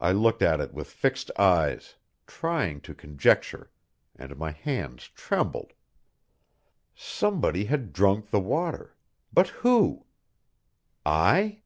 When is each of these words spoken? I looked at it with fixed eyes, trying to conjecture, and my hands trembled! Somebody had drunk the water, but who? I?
I 0.00 0.12
looked 0.12 0.40
at 0.40 0.58
it 0.58 0.72
with 0.72 0.86
fixed 0.90 1.30
eyes, 1.38 1.96
trying 2.26 2.80
to 2.80 2.94
conjecture, 2.94 3.70
and 4.16 4.38
my 4.38 4.52
hands 4.52 5.08
trembled! 5.14 5.74
Somebody 6.94 7.66
had 7.66 7.92
drunk 7.92 8.30
the 8.30 8.40
water, 8.40 8.96
but 9.30 9.48
who? 9.48 10.06
I? 11.04 11.60